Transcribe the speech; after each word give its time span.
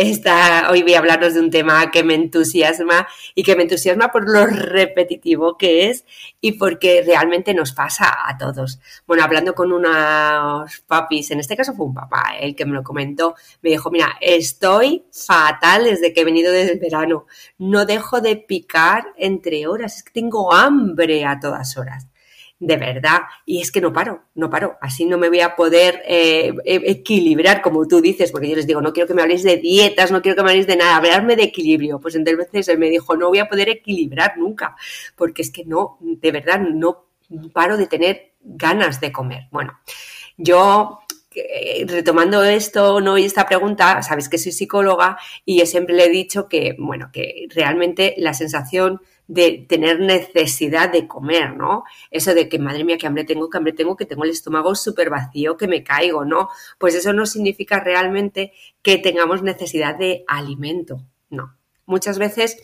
esta, 0.00 0.70
hoy 0.70 0.82
voy 0.82 0.94
a 0.94 0.98
hablaros 0.98 1.34
de 1.34 1.40
un 1.40 1.50
tema 1.50 1.90
que 1.90 2.02
me 2.02 2.14
entusiasma 2.14 3.06
y 3.34 3.42
que 3.42 3.54
me 3.54 3.64
entusiasma 3.64 4.10
por 4.10 4.28
lo 4.28 4.46
repetitivo 4.46 5.58
que 5.58 5.90
es 5.90 6.06
y 6.40 6.52
porque 6.52 7.02
realmente 7.04 7.52
nos 7.52 7.72
pasa 7.72 8.16
a 8.26 8.38
todos. 8.38 8.80
Bueno, 9.06 9.22
hablando 9.24 9.54
con 9.54 9.72
unos 9.72 10.80
papis, 10.86 11.30
en 11.32 11.40
este 11.40 11.54
caso 11.54 11.74
fue 11.74 11.84
un 11.84 11.94
papá 11.94 12.34
el 12.40 12.56
que 12.56 12.64
me 12.64 12.72
lo 12.72 12.82
comentó, 12.82 13.34
me 13.60 13.70
dijo, 13.70 13.90
mira, 13.90 14.16
estoy 14.20 15.04
fatal 15.12 15.84
desde 15.84 16.14
que 16.14 16.22
he 16.22 16.24
venido 16.24 16.50
desde 16.50 16.72
el 16.72 16.78
verano, 16.78 17.26
no 17.58 17.84
dejo 17.84 18.22
de 18.22 18.36
picar 18.36 19.08
entre 19.18 19.66
horas, 19.66 19.96
es 19.96 20.02
que 20.02 20.12
tengo 20.12 20.54
hambre 20.54 21.26
a 21.26 21.38
todas 21.38 21.76
horas 21.76 22.09
de 22.60 22.76
verdad. 22.76 23.22
Y 23.44 23.60
es 23.60 23.72
que 23.72 23.80
no 23.80 23.92
paro, 23.92 24.26
no 24.34 24.48
paro. 24.48 24.76
Así 24.80 25.06
no 25.06 25.18
me 25.18 25.28
voy 25.28 25.40
a 25.40 25.56
poder 25.56 26.02
eh, 26.06 26.52
e, 26.64 26.82
equilibrar, 26.86 27.62
como 27.62 27.88
tú 27.88 28.00
dices, 28.00 28.30
porque 28.30 28.48
yo 28.48 28.56
les 28.56 28.66
digo, 28.66 28.80
no 28.80 28.92
quiero 28.92 29.08
que 29.08 29.14
me 29.14 29.22
habléis 29.22 29.42
de 29.42 29.56
dietas, 29.56 30.12
no 30.12 30.22
quiero 30.22 30.36
que 30.36 30.42
me 30.42 30.50
habléis 30.50 30.66
de 30.66 30.76
nada, 30.76 30.96
hablarme 30.96 31.34
de 31.34 31.44
equilibrio. 31.44 31.98
Pues 31.98 32.14
entonces 32.14 32.68
él 32.68 32.78
me 32.78 32.90
dijo, 32.90 33.16
no 33.16 33.28
voy 33.28 33.38
a 33.38 33.48
poder 33.48 33.70
equilibrar 33.70 34.36
nunca, 34.38 34.76
porque 35.16 35.42
es 35.42 35.50
que 35.50 35.64
no, 35.64 35.98
de 36.00 36.30
verdad, 36.30 36.60
no 36.60 37.06
paro 37.52 37.76
de 37.76 37.86
tener 37.86 38.32
ganas 38.42 39.00
de 39.00 39.10
comer. 39.10 39.48
Bueno, 39.50 39.80
yo 40.36 41.00
eh, 41.34 41.84
retomando 41.86 42.42
esto, 42.42 43.00
¿no? 43.00 43.16
Y 43.16 43.24
esta 43.24 43.46
pregunta, 43.46 44.02
sabéis 44.02 44.28
que 44.28 44.36
soy 44.36 44.52
psicóloga 44.52 45.16
y 45.44 45.58
yo 45.58 45.66
siempre 45.66 45.94
le 45.94 46.06
he 46.06 46.10
dicho 46.10 46.48
que, 46.48 46.76
bueno, 46.78 47.10
que 47.12 47.46
realmente 47.50 48.14
la 48.18 48.34
sensación 48.34 49.00
de 49.30 49.64
tener 49.68 50.00
necesidad 50.00 50.90
de 50.90 51.06
comer, 51.06 51.56
¿no? 51.56 51.84
Eso 52.10 52.34
de 52.34 52.48
que, 52.48 52.58
madre 52.58 52.82
mía, 52.82 52.98
que 52.98 53.06
hambre 53.06 53.22
tengo, 53.22 53.48
que 53.48 53.58
hambre 53.58 53.72
tengo, 53.72 53.96
que 53.96 54.04
tengo 54.04 54.24
el 54.24 54.30
estómago 54.30 54.74
súper 54.74 55.08
vacío, 55.08 55.56
que 55.56 55.68
me 55.68 55.84
caigo, 55.84 56.24
¿no? 56.24 56.48
Pues 56.78 56.96
eso 56.96 57.12
no 57.12 57.26
significa 57.26 57.78
realmente 57.78 58.52
que 58.82 58.98
tengamos 58.98 59.44
necesidad 59.44 59.96
de 59.96 60.24
alimento, 60.26 61.04
no. 61.28 61.54
Muchas 61.86 62.18
veces 62.18 62.56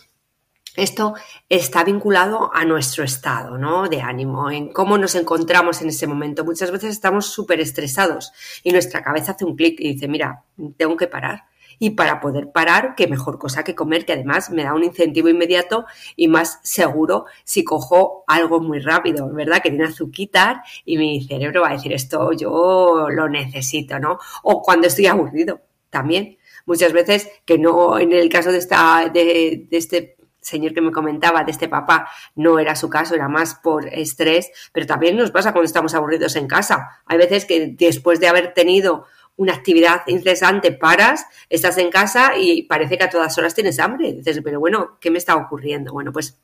esto 0.75 1.15
está 1.49 1.85
vinculado 1.85 2.51
a 2.53 2.65
nuestro 2.65 3.05
estado 3.05 3.57
¿no? 3.59 3.89
de 3.89 4.03
ánimo, 4.03 4.51
en 4.51 4.73
cómo 4.73 4.99
nos 4.99 5.15
encontramos 5.15 5.81
en 5.83 5.89
ese 5.89 6.09
momento. 6.09 6.45
Muchas 6.45 6.73
veces 6.73 6.91
estamos 6.91 7.27
súper 7.27 7.61
estresados 7.61 8.33
y 8.65 8.73
nuestra 8.73 9.05
cabeza 9.05 9.33
hace 9.33 9.45
un 9.45 9.55
clic 9.55 9.79
y 9.79 9.95
dice, 9.95 10.09
mira, 10.09 10.43
tengo 10.77 10.97
que 10.97 11.07
parar 11.07 11.45
y 11.79 11.91
para 11.91 12.21
poder 12.21 12.51
parar, 12.53 12.95
qué 12.97 13.07
mejor 13.07 13.39
cosa 13.39 13.65
que 13.65 13.75
comer, 13.75 14.05
que 14.05 14.13
además 14.13 14.51
me 14.51 14.65
da 14.65 14.75
un 14.75 14.85
incentivo 14.85 15.29
inmediato 15.29 15.87
y 16.17 16.29
más 16.29 16.61
seguro 16.63 17.27
si 17.45 17.65
cojo 17.65 18.25
algo 18.27 18.61
muy 18.61 18.81
rápido, 18.81 19.29
¿verdad? 19.33 19.63
Que 19.63 19.71
tiene 19.71 19.85
azuquitar 19.85 20.63
y 20.85 20.99
mi 20.99 21.23
cerebro 21.25 21.63
va 21.63 21.71
a 21.71 21.73
decir 21.73 21.93
esto 21.93 22.33
yo 22.33 23.09
lo 23.11 23.29
necesito, 23.29 23.99
¿no? 23.99 24.19
O 24.43 24.63
cuando 24.63 24.87
estoy 24.87 25.07
aburrido 25.07 25.61
también. 25.91 26.39
Muchas 26.67 26.93
veces 26.93 27.29
que 27.45 27.59
no, 27.59 27.99
en 27.99 28.13
el 28.13 28.29
caso 28.29 28.51
de, 28.51 28.59
esta, 28.59 29.09
de, 29.09 29.67
de 29.71 29.77
este 29.77 30.17
señor 30.47 30.73
que 30.73 30.81
me 30.81 30.93
comentaba, 30.93 31.45
de 31.45 31.51
este 31.51 31.69
papá, 31.69 32.09
no 32.35 32.59
era 32.59 32.77
su 32.77 32.89
caso, 32.89 33.15
era 33.15 33.29
más 33.29 33.55
por 33.57 33.89
estrés, 33.89 34.51
pero 34.73 34.87
también 34.87 35.17
nos 35.17 35.31
pasa 35.31 35.53
cuando 35.53 35.67
estamos 35.67 35.95
aburridos 35.95 36.37
en 36.37 36.47
casa. 36.47 37.03
Hay 37.07 37.19
veces 37.19 37.45
que 37.45 37.75
después 37.77 38.21
de 38.21 38.29
haber 38.29 38.55
tenido 38.55 39.07
una 39.37 39.55
actividad 39.55 40.03
incesante, 40.07 40.73
paras, 40.73 41.27
estás 41.49 41.79
en 41.79 41.91
casa 41.91 42.37
y 42.37 42.63
parece 42.63 42.99
que 42.99 43.05
a 43.05 43.11
todas 43.11 43.37
horas 43.39 43.55
tienes 43.55 43.79
hambre. 43.79 44.13
dices, 44.13 44.41
pero 44.43 44.61
bueno, 44.61 44.99
¿qué 45.01 45.11
me 45.11 45.19
está 45.19 45.37
ocurriendo? 45.37 45.93
Bueno, 45.93 46.13
pues 46.13 46.39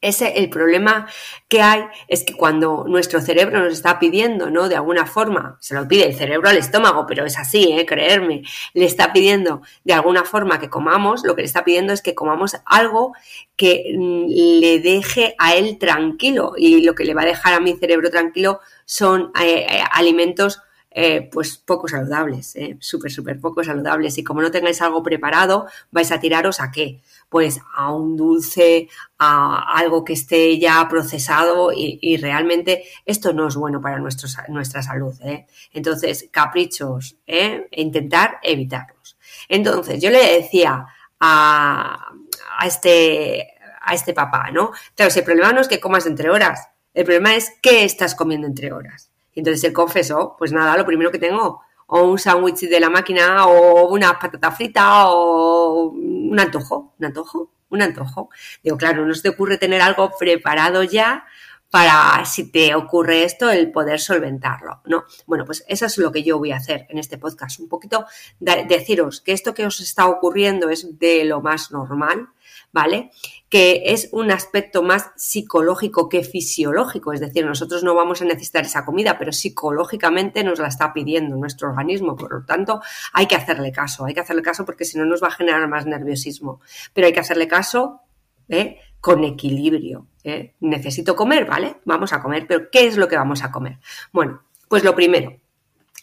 ese, 0.00 0.38
el 0.38 0.48
problema 0.48 1.08
que 1.48 1.60
hay 1.60 1.82
es 2.06 2.22
que 2.22 2.34
cuando 2.34 2.84
nuestro 2.86 3.20
cerebro 3.20 3.60
nos 3.60 3.72
está 3.72 3.98
pidiendo, 3.98 4.48
¿no? 4.48 4.68
De 4.68 4.76
alguna 4.76 5.06
forma, 5.06 5.58
se 5.60 5.74
lo 5.74 5.88
pide 5.88 6.06
el 6.06 6.14
cerebro 6.14 6.48
al 6.48 6.56
estómago, 6.56 7.04
pero 7.06 7.24
es 7.24 7.36
así, 7.36 7.72
¿eh? 7.72 7.84
Creerme, 7.84 8.42
le 8.74 8.84
está 8.84 9.12
pidiendo 9.12 9.62
de 9.82 9.94
alguna 9.94 10.24
forma 10.24 10.60
que 10.60 10.70
comamos, 10.70 11.24
lo 11.24 11.34
que 11.34 11.42
le 11.42 11.46
está 11.46 11.64
pidiendo 11.64 11.92
es 11.92 12.00
que 12.00 12.14
comamos 12.14 12.56
algo 12.64 13.12
que 13.56 13.92
mm, 13.96 14.26
le 14.60 14.78
deje 14.78 15.34
a 15.36 15.56
él 15.56 15.78
tranquilo 15.78 16.52
y 16.56 16.82
lo 16.82 16.94
que 16.94 17.04
le 17.04 17.14
va 17.14 17.22
a 17.22 17.26
dejar 17.26 17.54
a 17.54 17.60
mi 17.60 17.76
cerebro 17.76 18.10
tranquilo 18.10 18.60
son 18.84 19.32
eh, 19.40 19.66
eh, 19.68 19.82
alimentos 19.90 20.60
eh, 21.00 21.30
pues 21.30 21.58
poco 21.58 21.86
saludables, 21.86 22.56
eh, 22.56 22.76
súper, 22.80 23.12
súper 23.12 23.38
poco 23.38 23.62
saludables. 23.62 24.18
Y 24.18 24.24
como 24.24 24.42
no 24.42 24.50
tengáis 24.50 24.82
algo 24.82 25.00
preparado, 25.00 25.68
vais 25.92 26.10
a 26.10 26.18
tiraros 26.18 26.58
a 26.58 26.72
qué? 26.72 27.02
Pues 27.28 27.60
a 27.76 27.92
un 27.94 28.16
dulce, 28.16 28.88
a 29.16 29.78
algo 29.78 30.04
que 30.04 30.14
esté 30.14 30.58
ya 30.58 30.84
procesado 30.88 31.70
y, 31.72 32.16
realmente 32.16 32.82
esto 33.06 33.32
no 33.32 33.46
es 33.46 33.54
bueno 33.54 33.80
para 33.80 34.00
nuestra 34.00 34.82
salud. 34.82 35.14
¿eh? 35.22 35.46
Entonces, 35.72 36.28
caprichos, 36.32 37.16
e 37.28 37.68
intentar 37.76 38.40
evitarlos. 38.42 39.16
Entonces, 39.48 40.02
yo 40.02 40.10
le 40.10 40.40
decía 40.40 40.84
a, 41.20 42.12
a, 42.58 42.66
este, 42.66 43.52
a 43.82 43.94
este 43.94 44.14
papá, 44.14 44.50
¿no? 44.50 44.72
Claro, 44.96 45.12
si 45.12 45.20
el 45.20 45.24
problema 45.24 45.52
no 45.52 45.60
es 45.60 45.68
que 45.68 45.78
comas 45.78 46.06
entre 46.06 46.28
horas, 46.28 46.70
el 46.92 47.04
problema 47.04 47.36
es 47.36 47.52
qué 47.62 47.84
estás 47.84 48.16
comiendo 48.16 48.48
entre 48.48 48.72
horas 48.72 49.12
entonces 49.38 49.64
él 49.64 49.72
confesó, 49.72 50.36
pues 50.38 50.52
nada, 50.52 50.76
lo 50.76 50.86
primero 50.86 51.10
que 51.10 51.18
tengo, 51.18 51.62
o 51.86 52.02
un 52.02 52.18
sándwich 52.18 52.68
de 52.68 52.80
la 52.80 52.90
máquina, 52.90 53.46
o 53.46 53.88
una 53.88 54.18
patata 54.18 54.50
frita, 54.50 55.08
o 55.08 55.90
un 55.90 56.38
antojo, 56.38 56.94
un 56.98 57.04
antojo, 57.06 57.50
un 57.70 57.82
antojo. 57.82 58.30
Digo, 58.62 58.76
claro, 58.76 59.06
no 59.06 59.14
se 59.14 59.22
te 59.22 59.28
ocurre 59.30 59.58
tener 59.58 59.80
algo 59.80 60.10
preparado 60.18 60.82
ya 60.82 61.24
para, 61.70 62.24
si 62.24 62.50
te 62.50 62.74
ocurre 62.74 63.24
esto, 63.24 63.50
el 63.50 63.70
poder 63.70 64.00
solventarlo, 64.00 64.80
¿no? 64.86 65.04
Bueno, 65.26 65.44
pues 65.44 65.64
eso 65.68 65.86
es 65.86 65.98
lo 65.98 66.10
que 66.12 66.22
yo 66.22 66.38
voy 66.38 66.52
a 66.52 66.56
hacer 66.56 66.86
en 66.88 66.98
este 66.98 67.18
podcast, 67.18 67.60
un 67.60 67.68
poquito 67.68 68.06
deciros 68.38 69.20
que 69.20 69.32
esto 69.32 69.54
que 69.54 69.66
os 69.66 69.80
está 69.80 70.06
ocurriendo 70.06 70.70
es 70.70 70.98
de 70.98 71.24
lo 71.24 71.42
más 71.42 71.70
normal, 71.70 72.28
¿vale? 72.72 73.10
Que 73.48 73.82
es 73.86 74.08
un 74.12 74.30
aspecto 74.30 74.82
más 74.82 75.10
psicológico 75.16 76.08
que 76.08 76.22
fisiológico, 76.22 77.12
es 77.12 77.20
decir, 77.20 77.46
nosotros 77.46 77.82
no 77.82 77.94
vamos 77.94 78.22
a 78.22 78.24
necesitar 78.24 78.64
esa 78.64 78.84
comida, 78.84 79.18
pero 79.18 79.32
psicológicamente 79.32 80.44
nos 80.44 80.58
la 80.58 80.68
está 80.68 80.92
pidiendo 80.92 81.36
nuestro 81.36 81.68
organismo, 81.68 82.16
por 82.16 82.32
lo 82.32 82.44
tanto, 82.44 82.80
hay 83.12 83.26
que 83.26 83.36
hacerle 83.36 83.72
caso, 83.72 84.04
hay 84.04 84.14
que 84.14 84.20
hacerle 84.20 84.42
caso 84.42 84.64
porque 84.64 84.84
si 84.84 84.98
no 84.98 85.04
nos 85.04 85.22
va 85.22 85.28
a 85.28 85.32
generar 85.32 85.66
más 85.68 85.86
nerviosismo, 85.86 86.60
pero 86.92 87.06
hay 87.06 87.12
que 87.12 87.20
hacerle 87.20 87.48
caso 87.48 88.02
¿eh? 88.48 88.78
con 89.00 89.24
equilibrio. 89.24 90.06
¿eh? 90.24 90.54
Necesito 90.60 91.16
comer, 91.16 91.46
¿vale? 91.46 91.76
Vamos 91.84 92.12
a 92.12 92.20
comer, 92.20 92.46
pero 92.46 92.70
¿qué 92.70 92.86
es 92.86 92.96
lo 92.96 93.08
que 93.08 93.16
vamos 93.16 93.42
a 93.42 93.50
comer? 93.50 93.78
Bueno, 94.12 94.42
pues 94.68 94.84
lo 94.84 94.94
primero, 94.94 95.38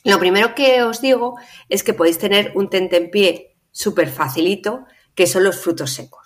lo 0.04 0.20
primero 0.20 0.56
que 0.56 0.84
os 0.84 1.02
digo 1.02 1.38
es 1.70 1.84
que 1.84 1.94
podéis 1.94 2.18
tener 2.18 2.52
un 2.56 2.70
tentempié 2.70 3.56
súper 3.72 4.10
facilito, 4.10 4.86
que 5.16 5.28
son 5.28 5.44
los 5.44 5.60
frutos 5.60 5.92
secos. 5.92 6.25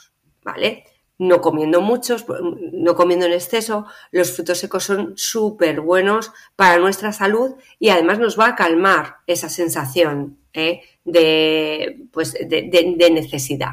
No 1.17 1.41
comiendo 1.41 1.81
muchos, 1.81 2.25
no 2.71 2.95
comiendo 2.95 3.25
en 3.25 3.33
exceso, 3.33 3.85
los 4.11 4.31
frutos 4.31 4.59
secos 4.59 4.85
son 4.85 5.13
súper 5.17 5.81
buenos 5.81 6.31
para 6.55 6.79
nuestra 6.79 7.11
salud 7.11 7.55
y 7.77 7.89
además 7.89 8.19
nos 8.19 8.39
va 8.39 8.47
a 8.47 8.55
calmar 8.55 9.17
esa 9.27 9.49
sensación 9.49 10.37
¿eh? 10.53 10.81
de, 11.03 12.05
pues, 12.13 12.33
de, 12.33 13.09
necesidad. 13.11 13.71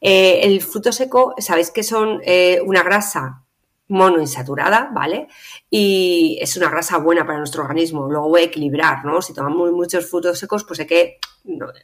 Eh, 0.00 0.40
el 0.42 0.62
fruto 0.62 0.92
seco, 0.92 1.34
sabéis 1.38 1.72
que 1.72 1.82
son 1.82 2.20
eh, 2.24 2.60
una 2.64 2.84
grasa 2.84 3.45
monoinsaturada, 3.88 4.90
¿vale? 4.92 5.28
Y 5.70 6.38
es 6.40 6.56
una 6.56 6.68
grasa 6.68 6.98
buena 6.98 7.24
para 7.26 7.38
nuestro 7.38 7.62
organismo. 7.62 8.08
Luego 8.08 8.28
voy 8.28 8.42
a 8.42 8.44
equilibrar, 8.44 9.04
¿no? 9.04 9.22
Si 9.22 9.32
tomamos 9.32 9.72
muchos 9.72 10.08
frutos 10.10 10.38
secos, 10.38 10.64
pues 10.64 10.78
sé 10.78 10.86
que 10.86 11.18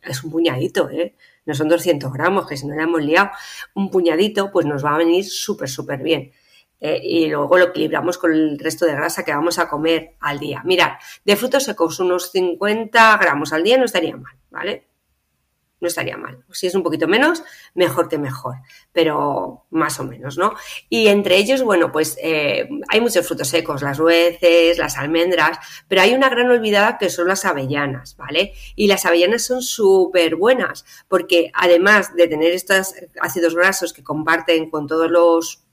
es 0.02 0.24
un 0.24 0.30
puñadito, 0.30 0.90
¿eh? 0.90 1.14
No 1.44 1.54
son 1.54 1.68
200 1.68 2.12
gramos, 2.12 2.46
que 2.46 2.56
si 2.56 2.66
no 2.66 2.74
le 2.74 2.82
hemos 2.82 3.02
liado, 3.02 3.30
un 3.74 3.90
puñadito, 3.90 4.50
pues 4.50 4.66
nos 4.66 4.84
va 4.84 4.94
a 4.94 4.98
venir 4.98 5.24
súper, 5.24 5.68
súper 5.68 6.02
bien. 6.02 6.32
Eh, 6.80 7.00
y 7.02 7.28
luego 7.28 7.58
lo 7.58 7.66
equilibramos 7.66 8.18
con 8.18 8.32
el 8.32 8.58
resto 8.58 8.86
de 8.86 8.92
grasa 8.92 9.24
que 9.24 9.32
vamos 9.32 9.58
a 9.60 9.68
comer 9.68 10.16
al 10.20 10.40
día. 10.40 10.62
Mirad, 10.64 10.94
de 11.24 11.36
frutos 11.36 11.62
secos 11.62 12.00
unos 12.00 12.32
50 12.32 13.18
gramos 13.18 13.52
al 13.52 13.62
día 13.62 13.78
no 13.78 13.84
estaría 13.84 14.16
mal, 14.16 14.34
¿vale? 14.50 14.91
No 15.82 15.88
estaría 15.88 16.16
mal. 16.16 16.38
Si 16.52 16.68
es 16.68 16.74
un 16.74 16.82
poquito 16.82 17.08
menos, 17.08 17.42
mejor 17.74 18.08
que 18.08 18.16
mejor, 18.16 18.56
pero 18.92 19.66
más 19.70 19.98
o 19.98 20.04
menos, 20.04 20.38
¿no? 20.38 20.54
Y 20.88 21.08
entre 21.08 21.36
ellos, 21.36 21.62
bueno, 21.62 21.90
pues 21.90 22.16
eh, 22.22 22.68
hay 22.88 23.00
muchos 23.00 23.26
frutos 23.26 23.48
secos, 23.48 23.82
las 23.82 23.98
nueces, 23.98 24.78
las 24.78 24.96
almendras, 24.96 25.58
pero 25.88 26.00
hay 26.00 26.14
una 26.14 26.30
gran 26.30 26.48
olvidada 26.50 26.98
que 26.98 27.10
son 27.10 27.26
las 27.26 27.44
avellanas, 27.44 28.16
¿vale? 28.16 28.54
Y 28.76 28.86
las 28.86 29.04
avellanas 29.04 29.44
son 29.44 29.60
súper 29.60 30.36
buenas, 30.36 30.84
porque 31.08 31.50
además 31.52 32.14
de 32.14 32.28
tener 32.28 32.52
estos 32.52 32.94
ácidos 33.20 33.56
grasos 33.56 33.92
que 33.92 34.04
comparten 34.04 34.70
con 34.70 34.86
todos 34.86 35.10
los 35.10 35.64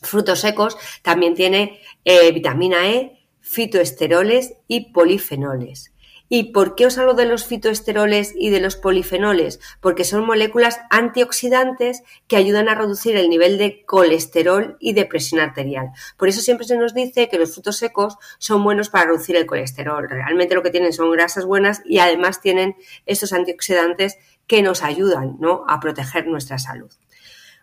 frutos 0.00 0.40
secos, 0.40 0.78
también 1.02 1.34
tiene 1.34 1.80
eh, 2.04 2.30
vitamina 2.30 2.88
E, 2.88 3.18
fitoesteroles 3.40 4.54
y 4.68 4.92
polifenoles. 4.92 5.89
¿Y 6.32 6.52
por 6.52 6.76
qué 6.76 6.86
os 6.86 6.96
hablo 6.96 7.14
de 7.14 7.26
los 7.26 7.44
fitoesteroles 7.44 8.34
y 8.36 8.50
de 8.50 8.60
los 8.60 8.76
polifenoles? 8.76 9.58
Porque 9.80 10.04
son 10.04 10.24
moléculas 10.24 10.78
antioxidantes 10.88 12.04
que 12.28 12.36
ayudan 12.36 12.68
a 12.68 12.76
reducir 12.76 13.16
el 13.16 13.28
nivel 13.28 13.58
de 13.58 13.84
colesterol 13.84 14.76
y 14.78 14.92
de 14.92 15.06
presión 15.06 15.40
arterial. 15.40 15.88
Por 16.16 16.28
eso 16.28 16.40
siempre 16.40 16.68
se 16.68 16.76
nos 16.76 16.94
dice 16.94 17.28
que 17.28 17.36
los 17.36 17.52
frutos 17.52 17.78
secos 17.78 18.16
son 18.38 18.62
buenos 18.62 18.90
para 18.90 19.06
reducir 19.06 19.34
el 19.34 19.44
colesterol. 19.44 20.08
Realmente 20.08 20.54
lo 20.54 20.62
que 20.62 20.70
tienen 20.70 20.92
son 20.92 21.10
grasas 21.10 21.46
buenas 21.46 21.82
y 21.84 21.98
además 21.98 22.40
tienen 22.40 22.76
estos 23.06 23.32
antioxidantes 23.32 24.16
que 24.46 24.62
nos 24.62 24.84
ayudan 24.84 25.36
¿no? 25.40 25.64
a 25.66 25.80
proteger 25.80 26.28
nuestra 26.28 26.60
salud. 26.60 26.92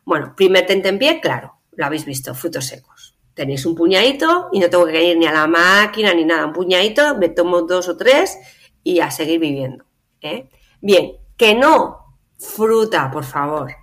Bueno, 0.03 0.33
primer 0.35 0.67
pie, 0.99 1.21
claro, 1.21 1.53
lo 1.71 1.85
habéis 1.85 2.03
visto, 2.03 2.35
frutos 2.35 2.65
secos 2.65 3.13
tenéis 3.33 3.67
un 3.67 3.75
puñadito 3.75 4.49
y 4.51 4.59
no 4.59 4.67
tengo 4.67 4.87
que 4.87 5.11
ir 5.11 5.15
ni 5.15 5.27
a 5.27 5.31
la 5.31 5.45
máquina 5.45 6.11
ni 6.11 6.25
nada, 6.25 6.47
un 6.47 6.53
puñadito, 6.53 7.15
me 7.19 7.29
tomo 7.29 7.61
dos 7.61 7.87
o 7.87 7.95
tres 7.95 8.35
y 8.83 8.99
a 8.99 9.11
seguir 9.11 9.39
viviendo. 9.39 9.85
¿eh? 10.21 10.49
Bien, 10.81 11.13
que 11.35 11.55
no, 11.55 12.17
fruta, 12.37 13.09
por 13.11 13.23
favor. 13.23 13.73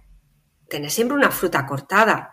Tened 0.68 0.88
siempre 0.88 1.16
una 1.16 1.30
fruta 1.30 1.66
cortada. 1.66 2.30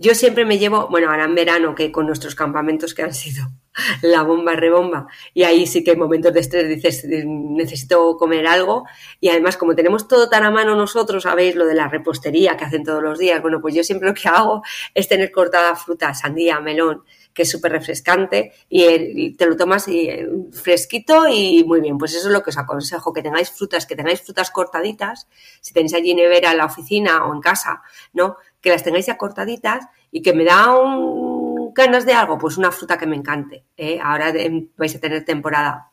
Yo 0.00 0.14
siempre 0.14 0.44
me 0.44 0.58
llevo, 0.58 0.88
bueno, 0.88 1.10
ahora 1.10 1.24
en 1.24 1.34
verano, 1.34 1.74
que 1.74 1.90
con 1.90 2.06
nuestros 2.06 2.36
campamentos 2.36 2.94
que 2.94 3.02
han 3.02 3.14
sido 3.14 3.48
la 4.02 4.22
bomba 4.22 4.54
rebomba, 4.54 5.08
y 5.34 5.42
ahí 5.42 5.66
sí 5.66 5.82
que 5.82 5.90
hay 5.92 5.96
momentos 5.96 6.32
de 6.32 6.40
estrés, 6.40 6.68
dices, 6.68 7.04
necesito 7.04 8.16
comer 8.16 8.46
algo, 8.46 8.84
y 9.20 9.28
además 9.28 9.56
como 9.56 9.74
tenemos 9.74 10.06
todo 10.06 10.28
tan 10.28 10.44
a 10.44 10.52
mano 10.52 10.76
nosotros, 10.76 11.24
sabéis 11.24 11.56
lo 11.56 11.66
de 11.66 11.74
la 11.74 11.88
repostería 11.88 12.56
que 12.56 12.64
hacen 12.64 12.84
todos 12.84 13.02
los 13.02 13.18
días, 13.18 13.42
bueno, 13.42 13.60
pues 13.60 13.74
yo 13.74 13.82
siempre 13.82 14.08
lo 14.08 14.14
que 14.14 14.28
hago 14.28 14.62
es 14.94 15.08
tener 15.08 15.32
cortada 15.32 15.74
fruta, 15.74 16.14
sandía, 16.14 16.60
melón, 16.60 17.02
que 17.38 17.42
es 17.42 17.50
súper 17.52 17.70
refrescante 17.70 18.52
y, 18.68 19.36
te 19.36 19.46
lo 19.46 19.56
tomas 19.56 19.86
eh, 19.86 20.28
fresquito 20.50 21.28
y 21.28 21.62
muy 21.62 21.80
bien. 21.80 21.96
Pues 21.96 22.12
eso 22.16 22.26
es 22.26 22.32
lo 22.32 22.42
que 22.42 22.50
os 22.50 22.58
aconsejo, 22.58 23.12
que 23.12 23.22
tengáis 23.22 23.48
frutas, 23.48 23.86
que 23.86 23.94
tengáis 23.94 24.22
frutas 24.22 24.50
cortaditas, 24.50 25.28
si 25.60 25.72
tenéis 25.72 25.94
allí 25.94 26.16
nevera 26.16 26.50
en 26.50 26.58
la 26.58 26.64
oficina 26.64 27.26
o 27.26 27.32
en 27.32 27.40
casa, 27.40 27.80
¿no? 28.12 28.38
Que 28.60 28.70
las 28.70 28.82
tengáis 28.82 29.06
ya 29.06 29.16
cortaditas 29.16 29.86
y 30.10 30.20
que 30.20 30.32
me 30.32 30.42
da 30.42 30.74
un 30.74 31.72
ganas 31.72 32.04
de 32.04 32.12
algo, 32.12 32.38
pues 32.38 32.56
una 32.56 32.72
fruta 32.72 32.98
que 32.98 33.06
me 33.06 33.14
encante. 33.14 33.66
¿eh? 33.76 34.00
Ahora 34.02 34.34
vais 34.76 34.96
a 34.96 34.98
tener 34.98 35.24
temporada 35.24 35.92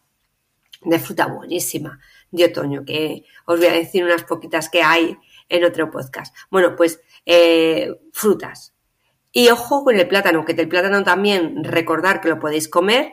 de 0.81 0.97
fruta 0.97 1.27
buenísima 1.27 1.99
de 2.31 2.45
otoño, 2.45 2.83
que 2.83 3.23
os 3.45 3.59
voy 3.59 3.67
a 3.67 3.73
decir 3.73 4.03
unas 4.03 4.23
poquitas 4.23 4.67
que 4.67 4.81
hay 4.81 5.15
en 5.47 5.63
otro 5.63 5.91
podcast. 5.91 6.35
Bueno, 6.49 6.75
pues 6.75 6.99
eh, 7.23 7.93
frutas, 8.11 8.74
y 9.37 9.49
ojo 9.49 9.83
con 9.83 9.99
el 9.99 10.07
plátano, 10.07 10.45
que 10.45 10.53
el 10.53 10.69
plátano 10.69 11.03
también 11.03 11.65
recordar 11.65 12.21
que 12.21 12.29
lo 12.29 12.39
podéis 12.39 12.69
comer, 12.69 13.11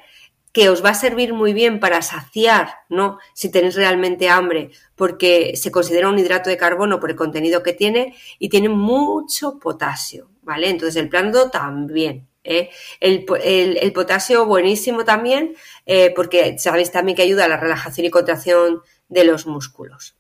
que 0.52 0.68
os 0.68 0.84
va 0.84 0.90
a 0.90 0.94
servir 0.94 1.34
muy 1.34 1.52
bien 1.52 1.80
para 1.80 2.00
saciar, 2.00 2.76
¿no? 2.88 3.18
Si 3.34 3.50
tenéis 3.50 3.74
realmente 3.74 4.28
hambre, 4.28 4.70
porque 4.94 5.56
se 5.56 5.72
considera 5.72 6.08
un 6.08 6.20
hidrato 6.20 6.48
de 6.48 6.56
carbono 6.56 7.00
por 7.00 7.10
el 7.10 7.16
contenido 7.16 7.64
que 7.64 7.72
tiene 7.72 8.14
y 8.38 8.50
tiene 8.50 8.68
mucho 8.68 9.58
potasio, 9.58 10.30
¿vale? 10.42 10.68
Entonces 10.70 10.94
el 11.02 11.08
plátano 11.08 11.50
también. 11.50 12.28
¿eh? 12.44 12.70
El, 13.00 13.24
potasio 13.92 14.46
buenísimo 14.46 15.04
también, 15.04 15.56
eh, 15.86 16.12
porque 16.14 16.56
sabéis 16.56 16.92
también 16.92 17.16
que 17.16 17.22
ayuda 17.22 17.46
a 17.46 17.48
la 17.48 17.56
relajación 17.56 18.06
y 18.06 18.10
contracción 18.10 18.82
de 19.08 19.24
los 19.24 19.48
músculos. 19.48 20.14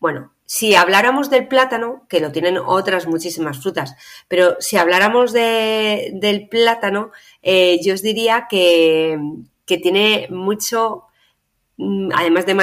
Bueno, 0.00 0.32
si 0.46 0.76
habláramos 0.76 1.28
del 1.28 1.48
plátano, 1.48 2.06
que 2.08 2.20
lo 2.20 2.30
tienen 2.30 2.56
otras 2.56 3.08
muchísimas 3.08 3.60
frutas, 3.60 3.96
pero 4.28 4.56
si 4.60 4.76
habláramos 4.76 5.32
del 5.32 6.48
plátano, 6.48 7.10
eh, 7.42 7.80
yo 7.82 7.94
os 7.94 8.02
diría 8.02 8.46
que, 8.48 9.18
tiene 9.66 10.28
mucho, 10.30 11.02
mm, 11.76 12.10
además 12.14 12.46
de 12.46 12.54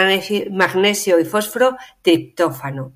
magnesio, 0.50 1.19
y 1.19 1.25
fósforo, 1.25 1.75
triptófano. 2.01 2.94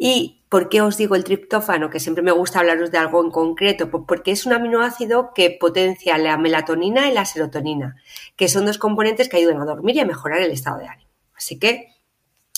¿Y 0.00 0.42
por 0.48 0.68
qué 0.68 0.82
os 0.82 0.96
digo 0.96 1.14
el 1.14 1.22
triptófano? 1.22 1.88
Que 1.88 2.00
siempre 2.00 2.24
me 2.24 2.32
gusta 2.32 2.58
hablaros 2.58 2.90
de 2.90 2.98
algo 2.98 3.22
en 3.22 3.30
concreto. 3.30 3.90
Pues 3.90 4.04
porque 4.08 4.32
es 4.32 4.46
un 4.46 4.52
aminoácido 4.52 5.32
que 5.34 5.50
potencia 5.60 6.18
la 6.18 6.36
melatonina 6.36 7.08
y 7.08 7.14
la 7.14 7.24
serotonina, 7.24 7.96
que 8.34 8.48
son 8.48 8.66
dos 8.66 8.78
componentes 8.78 9.28
que 9.28 9.36
ayudan 9.36 9.60
a 9.60 9.66
dormir 9.66 9.96
y 9.96 10.00
a 10.00 10.06
mejorar 10.06 10.40
el 10.40 10.50
estado 10.50 10.78
de 10.78 10.88
ánimo. 10.88 11.10
Así 11.36 11.58
que, 11.58 11.88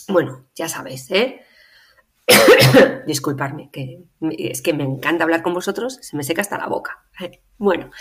bueno, 0.09 0.47
ya 0.55 0.69
sabéis, 0.69 1.11
¿eh? 1.11 1.43
Disculparme, 3.07 3.71
que 3.71 4.05
es 4.39 4.63
que 4.63 4.73
me 4.73 4.85
encanta 4.85 5.25
hablar 5.25 5.43
con 5.43 5.55
vosotros, 5.55 5.99
se 6.01 6.17
me 6.17 6.25
seca 6.25 6.43
hasta 6.43 6.59
la 6.59 6.69
boca. 6.69 7.05
Bueno, 7.59 7.93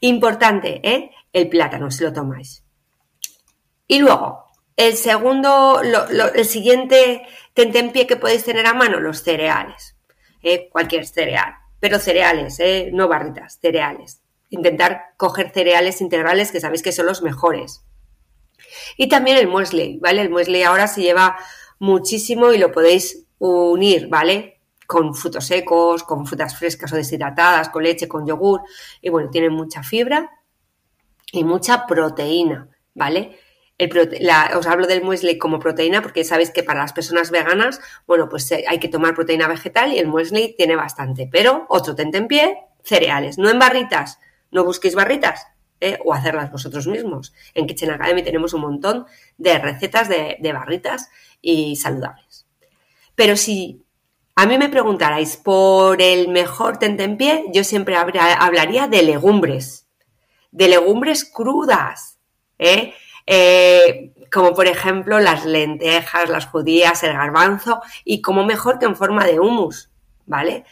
importante, 0.00 0.86
¿eh? 0.86 1.10
El 1.32 1.48
plátano, 1.48 1.90
si 1.90 2.04
lo 2.04 2.12
tomáis. 2.12 2.66
Y 3.86 4.00
luego, 4.00 4.44
el 4.76 4.92
segundo, 4.94 5.80
el 5.80 6.44
siguiente 6.44 7.26
tentempié 7.54 8.06
que 8.06 8.16
podéis 8.16 8.44
tener 8.44 8.66
a 8.66 8.74
mano, 8.74 9.00
los 9.00 9.22
cereales. 9.22 9.96
¿eh? 10.42 10.68
Cualquier 10.70 11.06
cereal, 11.06 11.54
pero 11.80 11.98
cereales, 11.98 12.60
¿eh? 12.60 12.90
no 12.92 13.08
barritas, 13.08 13.58
cereales. 13.58 14.20
Intentar 14.50 15.14
coger 15.16 15.50
cereales 15.50 16.02
integrales 16.02 16.52
que 16.52 16.60
sabéis 16.60 16.82
que 16.82 16.92
son 16.92 17.06
los 17.06 17.22
mejores. 17.22 17.85
Y 18.96 19.08
también 19.08 19.36
el 19.36 19.48
muesli, 19.48 19.98
¿vale? 20.00 20.22
El 20.22 20.30
muesli 20.30 20.62
ahora 20.62 20.86
se 20.86 21.02
lleva 21.02 21.36
muchísimo 21.78 22.52
y 22.52 22.58
lo 22.58 22.72
podéis 22.72 23.26
unir, 23.38 24.08
¿vale? 24.08 24.60
Con 24.86 25.14
frutos 25.14 25.46
secos, 25.46 26.02
con 26.02 26.26
frutas 26.26 26.56
frescas 26.58 26.92
o 26.92 26.96
deshidratadas, 26.96 27.68
con 27.68 27.82
leche, 27.82 28.08
con 28.08 28.26
yogur. 28.26 28.62
Y 29.00 29.10
bueno, 29.10 29.30
tiene 29.30 29.50
mucha 29.50 29.82
fibra 29.82 30.30
y 31.32 31.44
mucha 31.44 31.86
proteína, 31.86 32.68
¿vale? 32.94 33.38
os 34.56 34.66
hablo 34.66 34.86
del 34.86 35.02
muesli 35.02 35.36
como 35.36 35.58
proteína 35.58 36.00
porque 36.00 36.24
sabéis 36.24 36.50
que 36.50 36.62
para 36.62 36.80
las 36.80 36.94
personas 36.94 37.30
veganas, 37.30 37.80
bueno, 38.06 38.28
pues 38.28 38.50
eh, 38.52 38.64
hay 38.66 38.78
que 38.78 38.88
tomar 38.88 39.14
proteína 39.14 39.48
vegetal 39.48 39.92
y 39.92 39.98
el 39.98 40.06
muesli 40.06 40.54
tiene 40.56 40.76
bastante. 40.76 41.28
Pero 41.30 41.66
otro 41.68 41.94
tente 41.94 42.18
en 42.18 42.26
pie, 42.26 42.56
cereales, 42.82 43.36
no 43.36 43.50
en 43.50 43.58
barritas. 43.58 44.18
No 44.50 44.64
busquéis 44.64 44.94
barritas, 44.94 45.46
¿eh? 45.80 45.98
o 46.04 46.14
hacerlas 46.14 46.50
vosotros 46.50 46.86
mismos. 46.86 47.32
En 47.54 47.66
Kitchen 47.66 47.90
Academy 47.90 48.22
tenemos 48.22 48.52
un 48.54 48.62
montón 48.62 49.06
de 49.38 49.58
recetas 49.58 50.08
de, 50.08 50.38
barritas 50.52 51.10
y 51.40 51.76
saludables. 51.76 52.46
Pero 53.14 53.36
si 53.36 53.82
a 54.34 54.46
mí 54.46 54.58
me 54.58 54.68
preguntarais 54.68 55.36
por 55.36 56.00
el 56.02 56.28
mejor 56.28 56.78
tentempié, 56.78 57.44
yo 57.52 57.64
siempre 57.64 57.96
hablaría 57.96 58.86
de 58.88 59.02
legumbres, 59.02 59.86
de 60.50 60.68
legumbres 60.68 61.24
crudas, 61.24 62.18
¿eh? 62.58 62.94
Eh, 63.28 64.12
como 64.30 64.54
por 64.54 64.66
ejemplo 64.66 65.18
las 65.18 65.44
lentejas, 65.44 66.28
las 66.28 66.46
judías, 66.46 67.02
el 67.02 67.14
garbanzo, 67.14 67.80
y 68.04 68.22
como 68.22 68.44
mejor 68.44 68.78
que 68.78 68.86
en 68.86 68.96
forma 68.96 69.24
de 69.24 69.40
humus, 69.40 69.90
¿vale? 70.26 70.64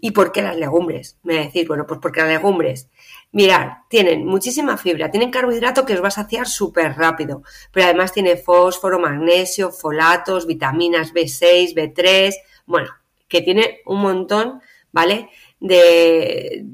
¿Y 0.00 0.10
por 0.10 0.32
qué 0.32 0.42
las 0.42 0.56
legumbres? 0.56 1.18
Me 1.22 1.34
decir, 1.34 1.66
bueno, 1.66 1.86
pues 1.86 2.00
porque 2.00 2.20
las 2.20 2.28
legumbres 2.28 2.90
Mirad, 3.34 3.78
tienen 3.88 4.24
muchísima 4.24 4.76
fibra, 4.76 5.10
tienen 5.10 5.32
carbohidrato 5.32 5.84
que 5.84 5.94
os 5.94 6.02
va 6.04 6.06
a 6.06 6.12
saciar 6.12 6.46
súper 6.46 6.96
rápido, 6.96 7.42
pero 7.72 7.86
además 7.86 8.12
tiene 8.12 8.36
fósforo, 8.36 9.00
magnesio, 9.00 9.72
folatos, 9.72 10.46
vitaminas 10.46 11.12
B6, 11.12 11.74
B3, 11.74 12.32
bueno, 12.64 12.90
que 13.26 13.40
tiene 13.40 13.80
un 13.86 14.02
montón, 14.02 14.60
¿vale? 14.92 15.30
De, 15.58 16.64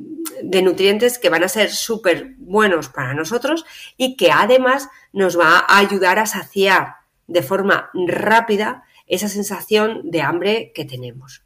de 0.43 0.61
nutrientes 0.61 1.19
que 1.19 1.31
van 1.31 1.45
a 1.45 1.49
ser 1.49 1.71
súper 1.71 2.35
buenos 2.37 2.90
para 2.90 3.14
nosotros 3.14 3.64
y 3.97 4.19
que 4.19 4.31
además 4.31 4.90
nos 5.14 5.38
va 5.38 5.64
a 5.67 5.79
ayudar 5.79 6.19
a 6.19 6.26
saciar 6.26 6.97
de 7.26 7.43
forma 7.43 7.88
rápida 7.95 8.85
esa 9.07 9.31
sensación 9.31 10.11
de 10.11 10.21
hambre 10.21 10.73
que 10.75 10.85
tenemos. 10.85 11.43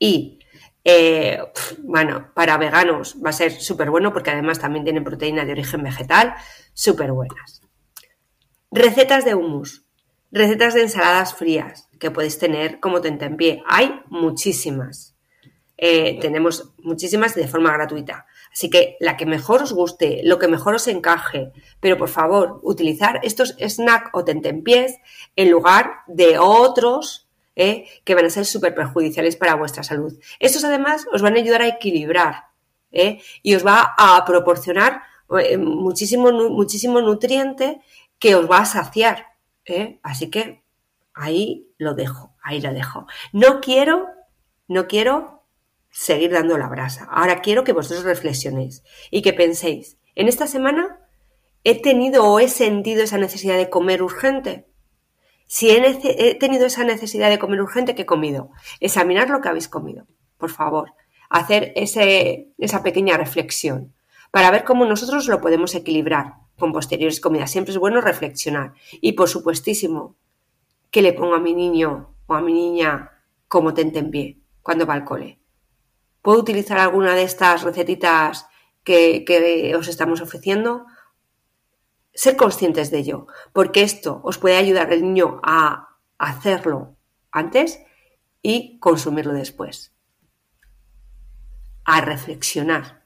Y 0.00 0.37
Eh, 0.90 1.38
bueno, 1.82 2.30
para 2.32 2.56
veganos 2.56 3.18
va 3.22 3.28
a 3.28 3.34
ser 3.34 3.52
súper 3.52 3.90
bueno 3.90 4.10
porque 4.10 4.30
además 4.30 4.58
también 4.58 4.84
tienen 4.84 5.04
proteína 5.04 5.44
de 5.44 5.52
origen 5.52 5.82
vegetal, 5.82 6.34
súper 6.72 7.12
buenas. 7.12 7.60
Recetas 8.70 9.26
de 9.26 9.34
hummus, 9.34 9.84
recetas 10.32 10.72
de 10.72 10.80
ensaladas 10.80 11.34
frías 11.34 11.90
que 12.00 12.10
podéis 12.10 12.38
tener 12.38 12.80
como 12.80 13.02
tentempié. 13.02 13.62
Hay 13.66 14.00
muchísimas. 14.08 15.14
Eh, 15.76 16.18
tenemos 16.22 16.72
muchísimas 16.78 17.34
de 17.34 17.48
forma 17.48 17.70
gratuita. 17.74 18.24
Así 18.50 18.70
que 18.70 18.96
la 18.98 19.18
que 19.18 19.26
mejor 19.26 19.62
os 19.62 19.74
guste, 19.74 20.22
lo 20.24 20.38
que 20.38 20.48
mejor 20.48 20.74
os 20.74 20.88
encaje, 20.88 21.52
pero 21.80 21.98
por 21.98 22.08
favor, 22.08 22.60
utilizar 22.62 23.20
estos 23.24 23.54
snack 23.58 24.08
o 24.14 24.24
tentempiés 24.24 24.96
en 25.36 25.50
lugar 25.50 25.98
de 26.06 26.38
otros 26.38 27.27
¿eh? 27.58 27.86
que 28.04 28.14
van 28.14 28.24
a 28.24 28.30
ser 28.30 28.46
súper 28.46 28.74
perjudiciales 28.74 29.36
para 29.36 29.56
vuestra 29.56 29.82
salud. 29.82 30.14
Estos 30.38 30.64
además 30.64 31.06
os 31.12 31.20
van 31.20 31.34
a 31.34 31.40
ayudar 31.40 31.60
a 31.60 31.68
equilibrar 31.68 32.44
¿eh? 32.92 33.20
y 33.42 33.54
os 33.54 33.66
va 33.66 33.94
a 33.98 34.24
proporcionar 34.24 35.02
muchísimo, 35.58 36.32
muchísimo 36.32 37.02
nutriente 37.02 37.82
que 38.18 38.34
os 38.34 38.50
va 38.50 38.60
a 38.60 38.64
saciar. 38.64 39.26
Así 40.02 40.30
que 40.30 40.62
ahí 41.12 41.68
lo 41.76 41.94
dejo, 41.94 42.34
ahí 42.42 42.62
lo 42.62 42.72
dejo. 42.72 43.06
No 43.32 43.60
quiero, 43.60 44.06
no 44.68 44.86
quiero 44.86 45.42
seguir 45.90 46.30
dando 46.30 46.56
la 46.56 46.68
brasa. 46.68 47.06
Ahora 47.10 47.42
quiero 47.42 47.64
que 47.64 47.72
vosotros 47.72 48.04
reflexionéis 48.04 48.84
y 49.10 49.20
que 49.20 49.34
penséis, 49.34 49.98
¿en 50.14 50.28
esta 50.28 50.46
semana 50.46 51.00
he 51.64 51.82
tenido 51.82 52.24
o 52.24 52.38
he 52.38 52.48
sentido 52.48 53.02
esa 53.02 53.18
necesidad 53.18 53.56
de 53.56 53.68
comer 53.68 54.02
urgente? 54.02 54.68
Si 55.48 55.70
he, 55.70 56.34
tenido 56.34 56.66
esa 56.66 56.84
necesidad 56.84 57.30
de 57.30 57.38
comer 57.38 57.62
urgente, 57.62 57.94
¿qué 57.94 58.02
he 58.02 58.06
comido? 58.06 58.50
Examinar 58.80 59.30
lo 59.30 59.40
que 59.40 59.48
habéis 59.48 59.66
comido, 59.66 60.06
por 60.36 60.50
favor. 60.50 60.92
Hacer 61.30 61.72
esa 61.74 62.82
pequeña 62.82 63.16
reflexión 63.16 63.94
para 64.30 64.50
ver 64.50 64.64
cómo 64.64 64.84
nosotros 64.84 65.26
lo 65.26 65.40
podemos 65.40 65.74
equilibrar 65.74 66.34
con 66.58 66.72
posteriores 66.72 67.18
comidas. 67.20 67.50
Siempre 67.50 67.72
es 67.72 67.78
bueno 67.78 68.02
reflexionar. 68.02 68.74
Y 69.00 69.12
por 69.12 69.28
supuestísimo, 69.28 70.16
que 70.90 71.00
le 71.00 71.14
pongo 71.14 71.34
a 71.34 71.40
mi 71.40 71.54
niño 71.54 72.14
o 72.26 72.34
a 72.34 72.42
mi 72.42 72.52
niña 72.52 73.10
como 73.48 73.72
tente 73.72 74.00
en 74.00 74.10
pie 74.10 74.38
cuando 74.62 74.86
va 74.86 74.94
al 74.94 75.04
cole 75.04 75.40
¿Puedo 76.20 76.40
utilizar 76.40 76.78
alguna 76.78 77.14
de 77.14 77.22
estas 77.22 77.62
recetitas 77.62 78.46
que, 78.84 79.74
os 79.78 79.88
estamos 79.88 80.20
ofreciendo? 80.20 80.84
Ser 82.18 82.34
conscientes 82.34 82.90
de 82.90 82.98
ello, 82.98 83.28
porque 83.52 83.82
esto 83.82 84.20
os 84.24 84.38
puede 84.38 84.56
ayudar 84.56 84.90
al 84.90 85.02
niño 85.02 85.38
a 85.44 85.90
hacerlo 86.18 86.96
antes 87.30 87.78
y 88.42 88.80
consumirlo 88.80 89.32
después. 89.34 89.92
A 91.84 92.00
reflexionar. 92.00 93.04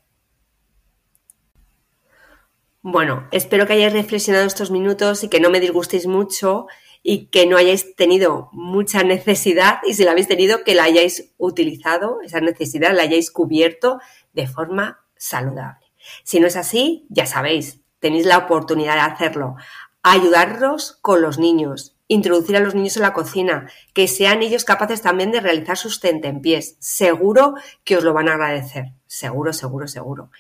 Bueno, 2.81 3.29
espero 3.33 3.67
que 3.67 3.75
hayáis 3.75 3.93
reflexionado 3.93 4.47
estos 4.47 4.71
minutos 4.71 5.23
y 5.25 5.29
que 5.29 5.41
no 5.41 5.51
me 5.51 5.61
disgustéis 5.61 6.07
mucho 6.07 6.67
y 7.03 7.27
que 7.27 7.47
no 7.47 7.59
hayáis 7.59 7.95
tenido 7.95 8.49
mucha 8.53 9.03
necesidad 9.03 9.81
y 9.87 9.93
si 9.93 10.05
la 10.05 10.13
habéis 10.13 10.29
tenido 10.29 10.65
que 10.65 10.75
la 10.75 10.85
hayáis 10.85 11.35
utilizado, 11.37 12.23
esa 12.23 12.41
necesidad 12.41 12.95
la 12.95 13.03
hayáis 13.03 13.31
cubierto 13.31 14.01
de 14.33 14.47
forma 14.47 15.05
saludable. 15.19 15.93
Si 16.25 16.41
no 16.41 16.47
es 16.47 16.57
así, 16.57 17.05
ya 17.11 17.27
sabéis, 17.27 17.82
tenéis 18.03 18.27
la 18.27 18.37
oportunidad 18.37 18.95
de 18.95 19.01
hacerlo. 19.01 19.55
Ayudarlos 20.03 20.99
con 21.01 21.23
los 21.23 21.39
niños, 21.39 21.97
introducir 22.09 22.57
a 22.57 22.61
los 22.61 22.75
niños 22.75 22.97
en 22.97 23.03
la 23.03 23.13
cocina, 23.13 23.71
que 23.95 24.09
sean 24.09 24.43
ellos 24.43 24.65
capaces 24.65 25.03
también 25.03 25.31
de 25.31 25.41
realizar 25.41 25.79
sus 25.79 26.01
tentempiés. 26.01 26.77
Seguro 26.81 27.55
que 27.85 27.97
os 27.97 28.03
lo 28.03 28.13
van 28.13 28.29
a 28.29 28.35
agradecer. 28.35 28.93
Seguro, 29.07 29.53
seguro, 29.53 29.87
seguro. 29.87 30.31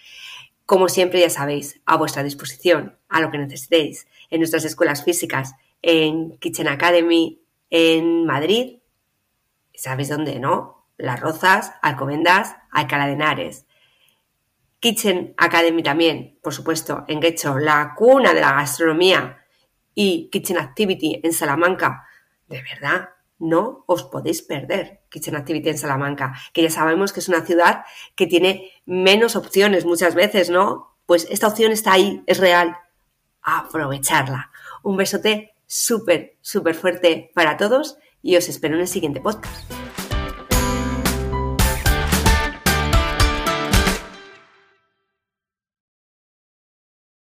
Como 0.66 0.88
siempre, 0.88 1.21
ya 1.21 1.31
sabéis, 1.31 1.81
a 1.87 1.97
vuestra 1.97 2.25
disposición, 2.25 2.99
a 3.09 3.21
lo 3.21 3.31
que 3.31 3.38
necesitéis, 3.38 4.09
en 4.28 4.40
nuestras 4.40 4.64
escuelas 4.64 5.04
físicas 5.04 5.54
en 5.83 6.37
Kitchen 6.38 6.66
Academy 6.66 7.40
en 7.71 8.26
Madrid. 8.26 8.78
¿Sabéis 9.73 10.09
dónde, 10.09 10.40
no? 10.40 10.85
Las 10.99 11.21
Rozas, 11.21 11.75
Alcobendas, 11.81 12.57
Alcalá 12.73 13.07
de 13.07 13.12
Henares. 13.12 13.66
Kitchen 14.82 15.32
Academy 15.36 15.80
también, 15.80 16.40
por 16.42 16.52
supuesto, 16.52 17.04
en 17.06 17.20
Guecho, 17.20 17.56
la 17.56 17.94
cuna 17.96 18.34
de 18.34 18.40
la 18.40 18.50
gastronomía 18.52 19.46
y 19.94 20.28
Kitchen 20.28 20.58
Activity 20.58 21.20
en 21.22 21.32
Salamanca. 21.32 22.04
De 22.48 22.60
verdad, 22.62 23.10
no 23.38 23.84
os 23.86 24.02
podéis 24.02 24.42
perder 24.42 25.02
Kitchen 25.08 25.36
Activity 25.36 25.68
en 25.68 25.78
Salamanca, 25.78 26.34
que 26.52 26.62
ya 26.62 26.70
sabemos 26.70 27.12
que 27.12 27.20
es 27.20 27.28
una 27.28 27.46
ciudad 27.46 27.84
que 28.16 28.26
tiene 28.26 28.72
menos 28.84 29.36
opciones 29.36 29.84
muchas 29.84 30.16
veces, 30.16 30.50
¿no? 30.50 30.96
Pues 31.06 31.28
esta 31.30 31.46
opción 31.46 31.70
está 31.70 31.92
ahí, 31.92 32.24
es 32.26 32.38
real. 32.38 32.76
Aprovecharla. 33.40 34.50
Un 34.82 34.96
besote 34.96 35.54
súper, 35.64 36.38
súper 36.40 36.74
fuerte 36.74 37.30
para 37.36 37.56
todos 37.56 37.98
y 38.20 38.34
os 38.34 38.48
espero 38.48 38.74
en 38.74 38.80
el 38.80 38.88
siguiente 38.88 39.20
podcast. 39.20 39.81